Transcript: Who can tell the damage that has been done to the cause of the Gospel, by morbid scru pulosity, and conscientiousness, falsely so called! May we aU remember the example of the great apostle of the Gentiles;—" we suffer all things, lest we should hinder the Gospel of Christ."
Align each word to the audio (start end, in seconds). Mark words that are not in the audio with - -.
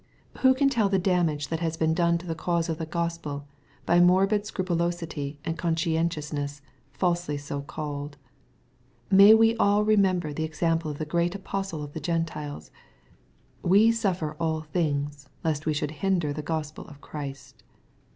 Who 0.39 0.55
can 0.55 0.67
tell 0.67 0.89
the 0.89 0.97
damage 0.97 1.49
that 1.49 1.59
has 1.59 1.77
been 1.77 1.93
done 1.93 2.17
to 2.17 2.25
the 2.25 2.33
cause 2.33 2.69
of 2.69 2.79
the 2.79 2.87
Gospel, 2.87 3.45
by 3.85 3.99
morbid 3.99 4.45
scru 4.45 4.65
pulosity, 4.65 5.37
and 5.45 5.59
conscientiousness, 5.59 6.63
falsely 6.91 7.37
so 7.37 7.61
called! 7.61 8.17
May 9.11 9.35
we 9.35 9.55
aU 9.59 9.81
remember 9.83 10.33
the 10.33 10.43
example 10.43 10.89
of 10.89 10.97
the 10.97 11.05
great 11.05 11.35
apostle 11.35 11.83
of 11.83 11.93
the 11.93 11.99
Gentiles;—" 11.99 12.71
we 13.73 13.91
suffer 13.91 14.35
all 14.39 14.61
things, 14.61 15.29
lest 15.43 15.67
we 15.67 15.73
should 15.75 15.91
hinder 15.91 16.33
the 16.33 16.41
Gospel 16.41 16.87
of 16.87 16.99
Christ." 16.99 17.61